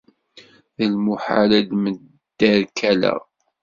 D 0.77 0.79
lmuḥal 0.93 1.51
ad 1.59 1.69
mderkaleɣ! 1.83 3.21